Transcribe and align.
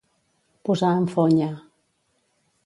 Posar 0.69 0.89
en 1.01 1.05
fonya. 1.17 1.51